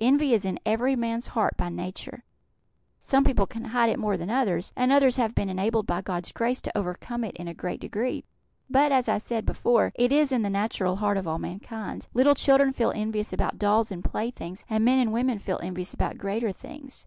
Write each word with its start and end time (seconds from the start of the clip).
Envy 0.00 0.34
is 0.34 0.44
in 0.44 0.58
every 0.66 0.96
man's 0.96 1.28
heart 1.28 1.56
by 1.56 1.68
nature. 1.68 2.24
Some 2.98 3.22
people 3.22 3.46
can 3.46 3.66
hide 3.66 3.88
it 3.90 3.98
more 4.00 4.16
than 4.16 4.28
others, 4.28 4.72
and 4.74 4.90
others 4.92 5.18
have 5.18 5.36
been 5.36 5.48
enabled, 5.48 5.86
by 5.86 6.02
God's 6.02 6.32
grace, 6.32 6.60
to 6.62 6.76
overcome 6.76 7.22
it 7.22 7.36
in 7.36 7.46
a 7.46 7.54
great 7.54 7.78
degree; 7.80 8.24
but, 8.68 8.90
as 8.90 9.08
I 9.08 9.18
said 9.18 9.46
before, 9.46 9.92
it 9.94 10.10
is 10.10 10.32
in 10.32 10.42
the 10.42 10.50
natural 10.50 10.96
heart 10.96 11.16
of 11.16 11.28
all 11.28 11.38
mankind. 11.38 12.08
Little 12.12 12.34
children 12.34 12.72
feel 12.72 12.90
envious 12.90 13.32
about 13.32 13.60
dolls 13.60 13.92
and 13.92 14.02
playthings, 14.02 14.64
and 14.68 14.84
men 14.84 14.98
and 14.98 15.12
women 15.12 15.38
feel 15.38 15.60
envious 15.62 15.94
about 15.94 16.18
greater 16.18 16.50
things." 16.50 17.06